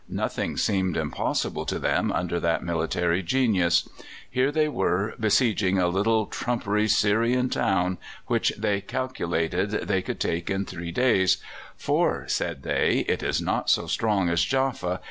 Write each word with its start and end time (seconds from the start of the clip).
Nothing 0.09 0.57
seemed 0.57 0.97
impossible 0.97 1.63
to 1.67 1.77
them 1.77 2.11
under 2.11 2.39
that 2.39 2.63
military 2.63 3.21
genius. 3.21 3.87
Here 4.27 4.51
they 4.51 4.67
were 4.67 5.13
besieging 5.19 5.77
a 5.77 5.87
little 5.89 6.25
trumpery 6.25 6.87
Syrian 6.87 7.51
town, 7.51 7.99
which 8.25 8.51
they 8.57 8.81
calculated 8.81 9.69
they 9.69 10.01
could 10.01 10.19
take 10.19 10.49
in 10.49 10.65
three 10.65 10.89
days; 10.91 11.37
"for," 11.77 12.23
said 12.27 12.63
they, 12.63 13.05
"it 13.07 13.21
is 13.21 13.39
not 13.43 13.69
so 13.69 13.85
strong 13.85 14.27
as 14.29 14.43
Jaffa. 14.43 14.99